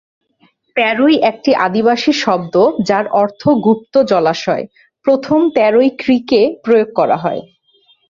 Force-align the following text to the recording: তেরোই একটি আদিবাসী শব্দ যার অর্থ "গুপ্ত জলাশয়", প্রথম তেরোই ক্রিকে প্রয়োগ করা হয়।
তেরোই 0.75 1.15
একটি 1.29 1.51
আদিবাসী 1.65 2.13
শব্দ 2.23 2.55
যার 2.87 3.05
অর্থ 3.21 3.41
"গুপ্ত 3.65 3.93
জলাশয়", 4.11 4.65
প্রথম 5.05 5.39
তেরোই 5.55 5.89
ক্রিকে 6.01 6.41
প্রয়োগ 6.63 6.89
করা 6.99 7.17
হয়। 7.23 7.41